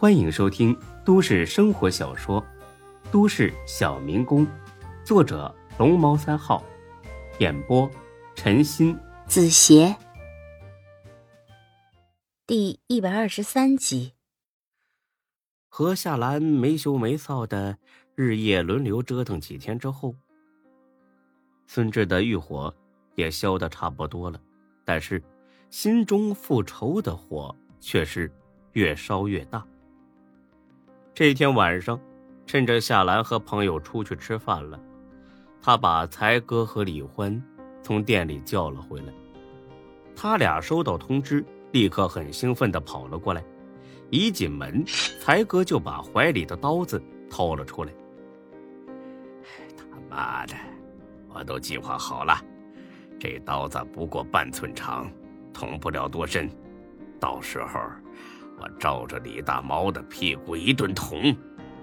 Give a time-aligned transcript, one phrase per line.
[0.00, 0.74] 欢迎收听
[1.04, 2.40] 都市生活小说
[3.12, 4.46] 《都市小民工》，
[5.04, 6.64] 作者龙猫三号，
[7.38, 7.86] 演播
[8.34, 9.94] 陈鑫、子邪，
[12.46, 14.14] 第一百二十三集。
[15.68, 17.76] 和夏兰没羞没臊的
[18.14, 20.16] 日夜轮流折腾几天之后，
[21.66, 22.74] 孙志的欲火
[23.16, 24.40] 也消得差不多了，
[24.82, 25.22] 但是
[25.68, 28.32] 心中复仇的火却是
[28.72, 29.62] 越烧越大。
[31.12, 32.00] 这天晚上，
[32.46, 34.80] 趁着夏兰和朋友出去吃饭了，
[35.60, 37.42] 他把才哥和李欢
[37.82, 39.12] 从店里叫了回来。
[40.16, 43.44] 他俩收到通知，立刻很兴奋的跑了过来。
[44.08, 44.84] 一进门，
[45.20, 47.92] 才哥就把怀里的刀子掏了出来。
[49.76, 50.54] 他妈的，
[51.28, 52.34] 我都计划好了，
[53.18, 55.10] 这刀子不过半寸长，
[55.52, 56.50] 捅不了多深，
[57.20, 57.80] 到时候
[58.60, 61.34] 我照着李大毛的屁股一顿捅，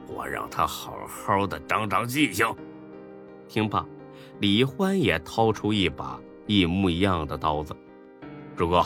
[0.08, 2.46] 我让他好好的长长记性。
[3.48, 3.84] 听罢，
[4.42, 7.76] 李欢也掏出一把一模一样的刀子。
[8.56, 8.86] 志哥，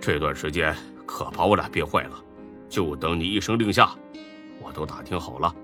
[0.00, 2.24] 这段时间可把我俩憋坏了。
[2.70, 3.90] 就等你一声令下，
[4.62, 5.54] 我都打听好了。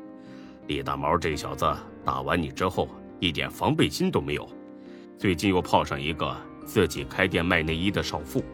[0.66, 2.86] 李大毛这小子打完你之后，
[3.18, 4.46] 一点防备心都没有。
[5.16, 6.36] 最近又泡上一个
[6.66, 8.44] 自己开店卖内衣的少妇，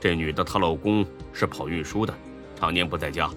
[0.00, 2.14] 这女的她老公是跑运输的，
[2.56, 3.30] 常年不在家，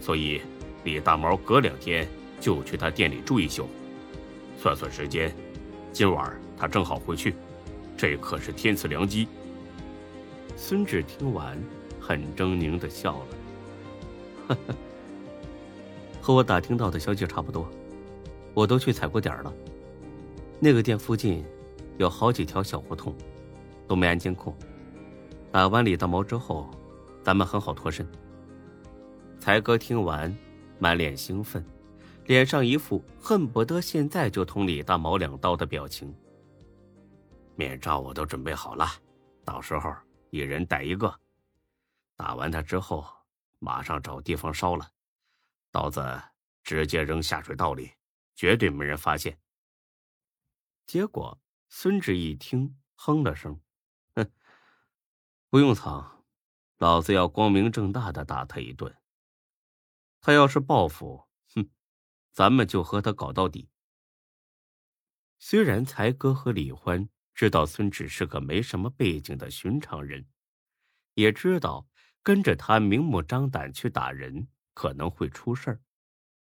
[0.00, 0.42] 所以
[0.84, 2.06] 李大毛隔两天
[2.38, 3.66] 就去他店里住一宿。
[4.60, 5.34] 算算时间，
[5.92, 7.34] 今晚他正好回去，
[7.96, 9.26] 这可是天赐良机。
[10.56, 11.56] 孙志听完，
[12.00, 13.26] 很狰狞的笑了。
[14.48, 14.74] 呵 呵
[16.20, 17.66] 和我打听到的消息差不多，
[18.52, 19.52] 我都去踩过点了。
[20.60, 21.44] 那个店附近
[21.96, 23.14] 有好几条小胡同，
[23.86, 24.54] 都没安监控。
[25.50, 26.70] 打完李大毛之后，
[27.22, 28.06] 咱们很好脱身。
[29.40, 30.36] 才哥听完，
[30.78, 31.64] 满脸兴奋，
[32.26, 36.14] 脸上一副恨不得现在就捅李大毛两刀的表情。
[37.56, 38.86] 面罩我都准备好了，
[39.44, 39.92] 到时候
[40.30, 41.14] 一人带一个。
[42.16, 43.04] 打完他之后。
[43.60, 44.88] 马上找地方烧了，
[45.72, 46.00] 刀子
[46.62, 47.90] 直接扔下水道里，
[48.36, 49.36] 绝对没人发现。
[50.86, 51.36] 结果
[51.68, 53.60] 孙志一听，哼了声：“，
[55.50, 56.24] 不用藏，
[56.76, 58.94] 老子要光明正大的打他一顿。
[60.20, 61.70] 他要是报复，哼，
[62.32, 63.70] 咱们就和他搞到底。”
[65.40, 70.26] 虽然才哥和李欢知道孙志是个没什么背景的寻常人，
[71.14, 71.88] 也知道。
[72.20, 75.80] 跟着他明目张胆去打人可能会出事儿，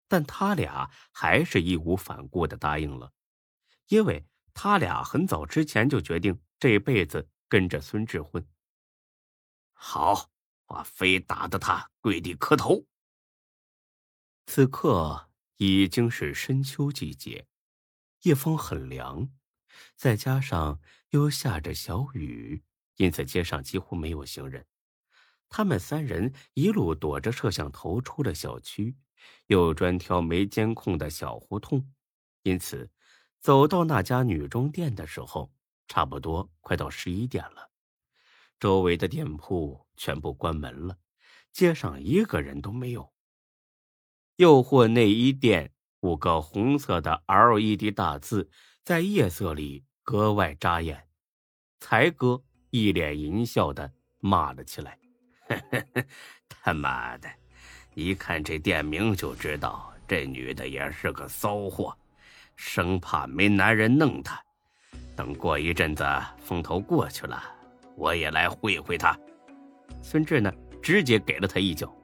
[0.06, 3.12] 但他俩还是义无反顾的答应了，
[3.88, 4.24] 因为
[4.54, 8.46] 他俩很早之前就决定这辈子跟着孙志混。
[9.84, 10.30] 好，
[10.66, 12.86] 我非打得他跪地磕头。
[14.46, 17.48] 此刻已经是深秋季节，
[18.22, 19.28] 夜风很凉，
[19.96, 22.62] 再加上又下着小雨，
[22.94, 24.64] 因此街上几乎没有行人。
[25.48, 28.96] 他们三人一路躲着摄像头出了小区，
[29.48, 31.92] 又专挑没监控的小胡同，
[32.44, 32.88] 因此
[33.40, 35.52] 走到那家女装店的时候，
[35.88, 37.71] 差不多快到十一点了。
[38.62, 40.96] 周围的店铺全部关门了，
[41.52, 43.12] 街上一个人都没有。
[44.36, 48.48] 诱惑内衣店五个红色的 LED 大字
[48.84, 51.08] 在夜色里格外扎眼。
[51.80, 52.40] 才哥
[52.70, 54.96] 一脸淫笑的骂了起来。
[56.48, 57.28] 他妈的！
[57.94, 61.98] 一看这店名就知道，这女的也是个骚货，
[62.54, 64.40] 生怕没男人弄她。
[65.16, 66.04] 等过一阵子
[66.38, 67.42] 风头过去了，
[68.02, 69.16] 我也来会会他。
[70.02, 70.52] 孙志呢，
[70.82, 71.94] 直接给了他一脚。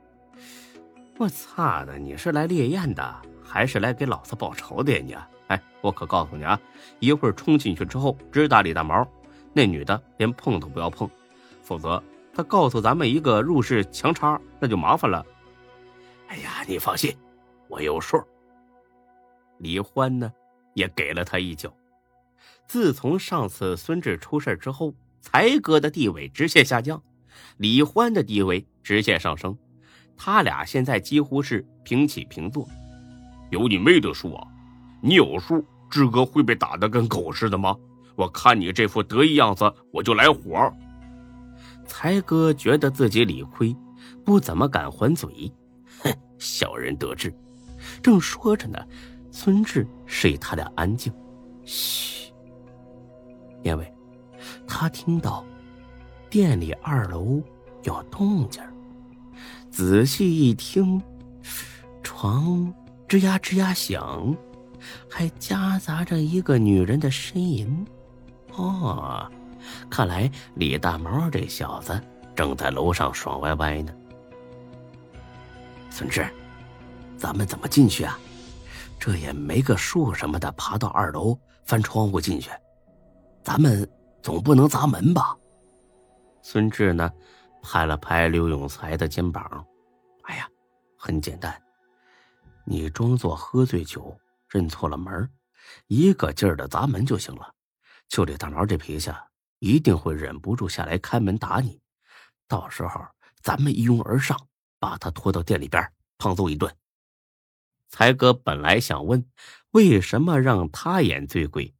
[1.18, 1.98] 我操的！
[1.98, 5.02] 你是来猎艳的，还是来给老子报仇的呀？
[5.04, 5.16] 你！
[5.48, 6.60] 哎，我可告诉你啊，
[7.00, 9.04] 一会儿冲进去之后，直打李大毛，
[9.52, 11.10] 那女的连碰都不要碰，
[11.62, 12.00] 否则。
[12.32, 15.26] 他告诉咱们一个入室强插，那就麻烦了。
[16.28, 17.12] 哎呀，你放心，
[17.66, 18.22] 我有数。
[19.56, 20.32] 李欢呢，
[20.74, 21.74] 也给了他一脚。
[22.68, 27.02] 自从上次孙志出事之后，才哥的地位直线下降，
[27.58, 29.56] 李欢的地位直线上升。
[30.16, 32.68] 他俩现在几乎是平起平坐。
[33.50, 34.46] 有你妹的数啊！
[35.00, 37.76] 你有数，志哥会被打得跟狗似的吗？
[38.16, 40.72] 我看你这副得意样子，我就来火。
[41.86, 43.74] 才哥觉得自己理亏，
[44.24, 45.52] 不怎么敢还嘴。
[46.02, 47.32] 哼，小人得志。
[48.02, 48.78] 正说着呢，
[49.30, 51.12] 孙志示意他俩安静。
[51.64, 52.32] 嘘，
[53.62, 53.90] 因为，
[54.68, 55.44] 他听到
[56.30, 57.42] 店里二楼
[57.82, 58.62] 有动静。
[59.70, 61.02] 仔细一听，
[62.02, 62.72] 床
[63.08, 64.36] 吱呀吱呀响，
[65.10, 67.86] 还夹杂着一个女人的呻吟。
[68.54, 69.28] 哦，
[69.88, 72.00] 看来李大毛这小子
[72.34, 73.92] 正在楼上爽歪歪呢。
[75.90, 76.28] 孙志，
[77.16, 78.18] 咱们怎么进去啊？
[78.98, 82.50] 这也没个树什么的，爬到二楼翻窗户进去，
[83.44, 83.88] 咱们
[84.22, 85.36] 总不能砸门吧？
[86.42, 87.10] 孙志呢，
[87.62, 89.66] 拍了拍刘永才的肩膀
[90.24, 90.48] ：“哎呀，
[90.96, 91.60] 很简单，
[92.64, 94.18] 你装作喝醉酒，
[94.48, 95.30] 认错了门，
[95.86, 97.54] 一个劲儿的砸门就行了。”
[98.08, 99.10] 就李大毛这脾气，
[99.58, 101.78] 一定会忍不住下来开门打你。
[102.46, 103.04] 到时候
[103.42, 104.34] 咱们一拥而上，
[104.78, 106.74] 把他拖到店里边胖揍一顿。
[107.90, 109.26] 才哥本来想问
[109.72, 111.74] 为什么让他演醉鬼，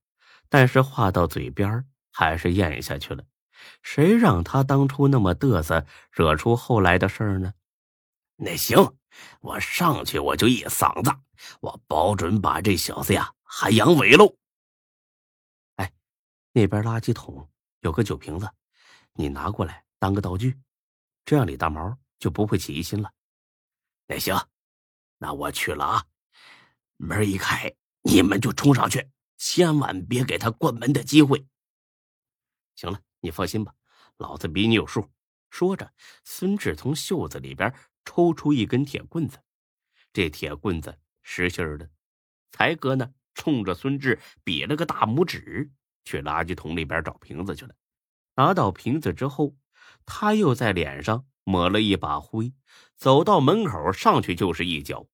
[0.50, 1.82] 但是话到嘴边
[2.18, 3.24] 还是咽下去了。
[3.80, 7.54] 谁让他当初那么嘚瑟，惹出后来的事儿呢？
[8.34, 8.96] 那行，
[9.40, 11.16] 我上去我就一嗓子，
[11.60, 14.34] 我保准把这小子呀喊阳痿喽。
[15.76, 15.92] 哎
[16.50, 17.48] 那边垃圾桶
[17.82, 18.50] 有个酒瓶子，
[19.12, 20.58] 你拿过来当个道具，
[21.24, 23.12] 这样李大毛就不会起疑心了。
[24.08, 24.36] 那行，
[25.18, 26.04] 那我去了啊！
[26.96, 27.72] 门一开，
[28.02, 31.46] 你们就冲上去，千万别给他关门的机会。
[32.78, 33.74] 行了，你放心吧，
[34.18, 35.10] 老子比你有数。
[35.50, 35.92] 说着，
[36.22, 39.40] 孙志从袖子里边抽出一根铁棍子，
[40.12, 41.90] 这铁棍子实心的。
[42.52, 45.72] 才哥呢，冲着孙志比了个大拇指。
[46.04, 47.74] 去垃圾桶里边找瓶子去了。
[48.36, 49.56] 拿到瓶子之后，
[50.06, 52.54] 他又在脸上抹了一把灰，
[52.94, 55.08] 走到门口上去就是一脚。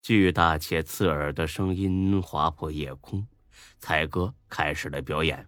[0.00, 3.28] 巨大且刺耳的声音划破夜空。
[3.78, 5.46] 才哥开始了表演：“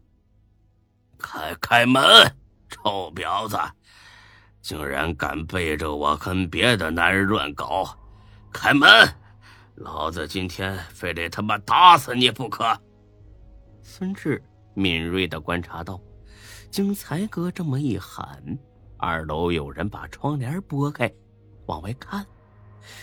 [1.19, 2.03] 开开门，
[2.69, 3.59] 臭婊子，
[4.63, 7.99] 竟然敢背着我跟别的男人乱搞！
[8.53, 8.89] 开门，
[9.75, 12.65] 老子今天非得他妈打死你不可！”
[13.83, 14.43] 孙志
[14.75, 16.01] 敏锐的观察到，
[16.71, 18.43] 经才哥这么一喊，
[18.97, 21.13] 二楼有人把窗帘拨开，
[21.67, 22.25] 往外看。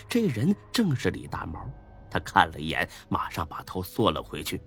[0.08, 1.68] 这人正是李大毛。
[2.08, 4.62] 他看了一眼，马上把头缩了回去。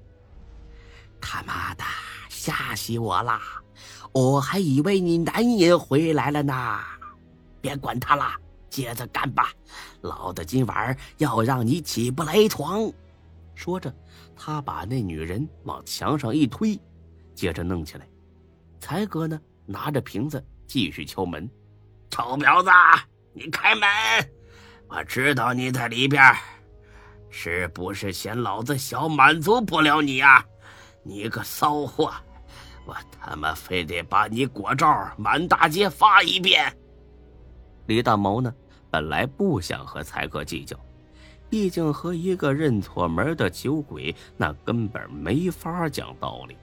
[1.22, 1.84] 他妈的，
[2.30, 3.42] 吓死我啦！
[4.12, 6.80] 我还以为你男人回来了呢。
[7.62, 8.34] 别管他了，
[8.70, 9.52] 接着干吧。
[10.02, 12.92] 老子今晚要让你起不来床。
[13.54, 13.94] 说着，
[14.36, 16.80] 他把那女人往墙上一推，
[17.36, 18.08] 接着弄起来。
[18.80, 21.50] 才哥呢，拿着瓶子继续敲门
[22.10, 22.70] ：“臭婊子，
[23.34, 23.88] 你开门！
[24.88, 26.34] 我知道你在里边，
[27.30, 30.44] 是不是嫌老子小满足不了你啊？
[31.04, 32.14] 你个骚货，
[32.86, 36.76] 我他妈非得把你果照满大街发一遍！”
[37.88, 38.54] 李大毛呢，
[38.92, 40.80] 本来不想和才哥计较。
[41.50, 46.56] 毕竟和一个认错门的酒鬼，那根本没法讲道理。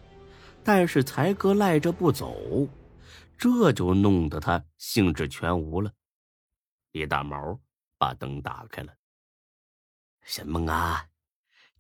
[0.62, 2.68] 但是才哥赖着不走，
[3.36, 5.90] 这就弄得他兴致全无了。
[6.92, 7.58] 李大毛
[7.98, 8.92] 把灯打开了。
[10.22, 11.04] 什么啊？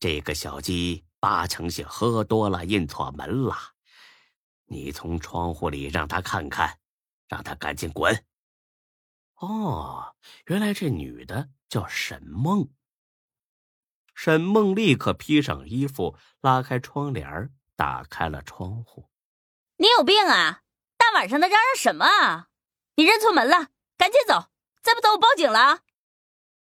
[0.00, 3.56] 这个小鸡八成是喝多了认错门了。
[4.66, 6.78] 你从窗户里让他看看，
[7.28, 8.24] 让他赶紧滚。
[9.36, 10.14] 哦，
[10.46, 12.70] 原来这女的叫沈梦。
[14.14, 19.10] 沈梦立刻披上衣服，拉开窗帘，打开了窗户。
[19.76, 20.62] 你有病啊！
[20.96, 22.48] 大晚上的嚷嚷什么啊？
[22.94, 23.68] 你认错门了，
[23.98, 24.50] 赶紧走，
[24.82, 25.80] 再不走我报警了。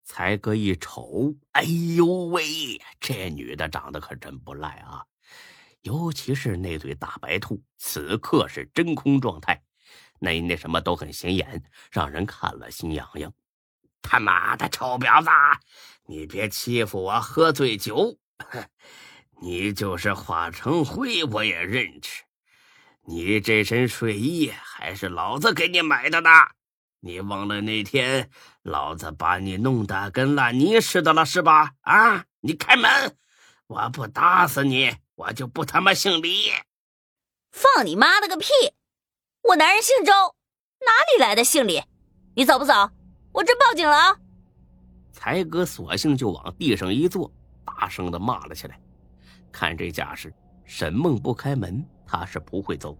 [0.03, 2.43] 才哥一瞅，哎呦喂，
[2.99, 5.05] 这女的长得可真不赖啊！
[5.81, 9.63] 尤其是那对大白兔，此刻是真空状态，
[10.19, 13.33] 那那什么都很显眼，让人看了心痒痒。
[14.01, 15.29] 他妈的臭婊子！
[16.05, 18.19] 你别欺负我喝醉酒！
[19.41, 22.23] 你就是化成灰，我也认识。
[23.05, 26.29] 你这身睡衣还是老子给你买的呢！
[27.03, 28.29] 你忘了那天
[28.61, 31.71] 老子把你弄得跟烂泥似的了是吧？
[31.81, 32.25] 啊！
[32.41, 33.17] 你开门！
[33.65, 36.51] 我不打死你，我就不他妈姓李！
[37.51, 38.45] 放你妈的个屁！
[39.41, 40.11] 我男人姓周，
[40.85, 41.81] 哪里来的姓李？
[42.35, 42.91] 你走不走？
[43.31, 44.15] 我真报警了啊！
[45.11, 47.31] 才哥索性就往地上一坐，
[47.65, 48.79] 大声的骂了起来。
[49.51, 50.31] 看这架势，
[50.65, 52.95] 沈梦不开门，他是不会走。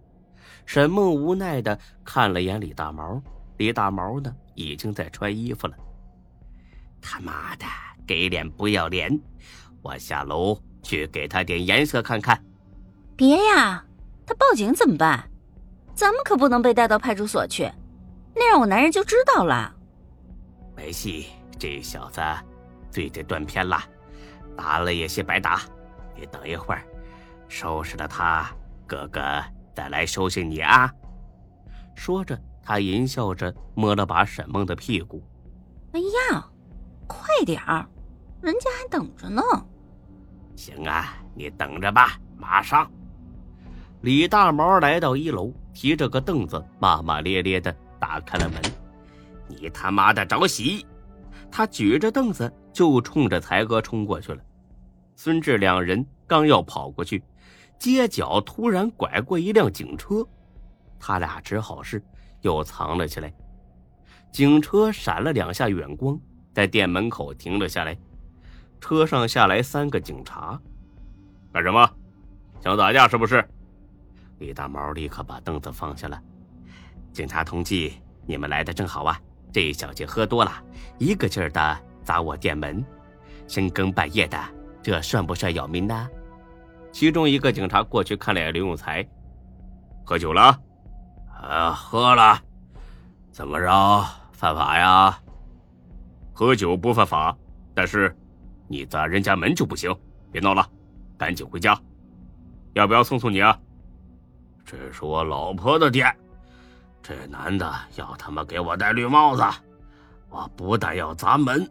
[0.66, 3.22] 沈梦无奈的看了眼李大毛，
[3.62, 5.74] 李大毛呢，已经在穿衣服了。
[7.00, 7.64] 他妈的，
[8.04, 9.16] 给脸不要脸！
[9.82, 12.44] 我下楼去给他点颜色看看。
[13.14, 13.84] 别呀，
[14.26, 15.30] 他报警怎么办？
[15.94, 17.70] 咱们可不能被带到派出所去，
[18.34, 19.72] 那样我男人就知道了。
[20.74, 22.20] 没戏，这小子
[22.90, 23.80] 嘴得断片了，
[24.56, 25.60] 打了也是白打。
[26.16, 26.82] 你等一会儿，
[27.46, 28.50] 收拾了他，
[28.88, 29.20] 哥哥
[29.72, 30.92] 再来收拾你啊！
[31.94, 35.22] 说着，他淫笑着摸了把沈梦的屁股。
[35.92, 36.48] 哎呀，
[37.06, 37.86] 快点儿，
[38.40, 39.42] 人家还等着呢。
[40.56, 42.90] 行啊，你等着吧，马上。
[44.02, 48.60] 李大毛来到一楼，提着个凳子，骂骂咧咧的打开了门。
[49.48, 50.62] 你他妈的找死！
[51.50, 54.42] 他举着凳子就冲着才哥冲过去了。
[55.14, 57.22] 孙志两人刚要跑过去，
[57.78, 60.26] 街角突然拐过一辆警车，
[60.98, 62.02] 他俩只好是
[62.42, 63.32] 又藏了起来。
[64.30, 66.18] 警车闪了两下远光，
[66.52, 67.96] 在店门口停了下来。
[68.80, 70.60] 车上下来三个警察，
[71.52, 71.88] 干什么？
[72.60, 73.44] 想打架是不是？
[74.38, 76.20] 李大毛立刻把凳子放下了。
[77.12, 77.90] 警察同志，
[78.26, 79.20] 你们来的正好啊！
[79.52, 80.50] 这小姐喝多了，
[80.98, 82.82] 一个劲儿的砸我店门，
[83.46, 84.38] 深更半夜的，
[84.82, 86.08] 这算不算扰民呢？
[86.90, 89.06] 其中一个警察过去看了眼刘永才，
[90.04, 90.58] 喝酒了？
[91.42, 92.40] 啊，喝了。
[93.30, 94.06] 怎么着？
[94.32, 95.18] 犯法呀？
[96.32, 97.36] 喝酒不犯法，
[97.74, 98.16] 但是
[98.68, 99.94] 你砸人家门就不行。
[100.30, 100.68] 别闹了，
[101.18, 101.78] 赶紧回家。
[102.74, 103.58] 要不要送送你啊？
[104.64, 106.16] 这是我老婆的店，
[107.02, 109.42] 这男的要他妈给我戴绿帽子，
[110.30, 111.70] 我不但要砸门，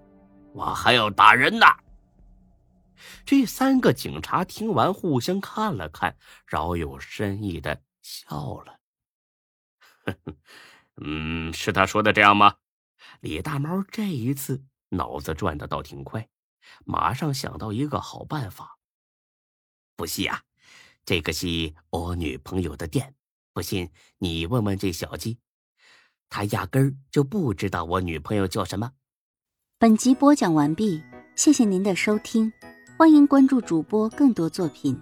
[0.54, 1.66] 我还要打人呢。
[3.26, 8.81] 这三个警察听完，互相看了看，饶有深意的笑了。
[11.04, 12.56] 嗯，是他说的这样吗？
[13.20, 16.28] 李大猫这一次脑子转的倒挺快，
[16.86, 18.78] 马上想到一个好办法。
[19.96, 20.44] 不是呀。
[21.04, 23.16] 这个是我女朋友的店，
[23.54, 23.90] 不信
[24.20, 25.40] 你问问这小鸡，
[26.30, 28.92] 他压根儿就不知道我女朋友叫什么。
[29.80, 31.04] 本集播讲完毕，
[31.36, 32.54] 谢谢您的收听，
[33.00, 34.96] 欢迎关注主播更多作品。